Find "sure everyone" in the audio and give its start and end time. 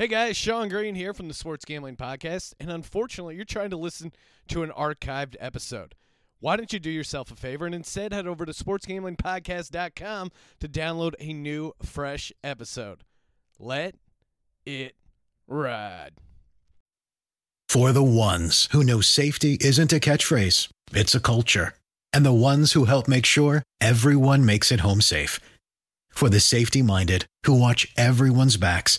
23.26-24.46